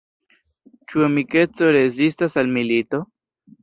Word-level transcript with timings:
Ĉu 0.87 1.05
amikeco 1.09 1.71
rezistas 1.79 2.43
al 2.45 2.53
milito? 2.61 3.07